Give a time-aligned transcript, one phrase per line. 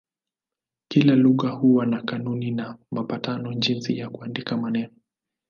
[0.87, 4.93] Kila lugha huwa na kanuni na mapatano jinsi ya kuandika maneno.